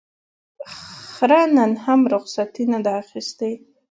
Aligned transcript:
خره 1.11 1.39
نن 1.55 1.71
هم 1.85 1.99
رخصتي 2.13 2.63
نه 2.71 2.79
ده 2.85 2.91
اخیستې. 3.03 3.51